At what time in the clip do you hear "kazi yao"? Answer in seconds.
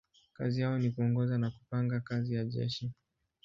0.33-0.77